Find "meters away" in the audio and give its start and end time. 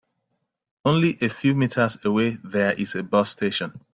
1.53-2.39